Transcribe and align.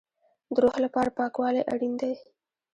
د 0.53 0.55
روح 0.63 0.75
لپاره 0.85 1.15
پاکوالی 1.19 1.67
اړین 1.73 1.93
دی 2.01 2.13